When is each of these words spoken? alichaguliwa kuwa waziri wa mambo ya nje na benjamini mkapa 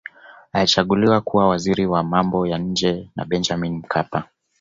alichaguliwa 0.53 1.21
kuwa 1.21 1.47
waziri 1.49 1.85
wa 1.85 2.03
mambo 2.03 2.47
ya 2.47 2.57
nje 2.57 3.09
na 3.15 3.25
benjamini 3.25 3.75
mkapa 3.77 4.27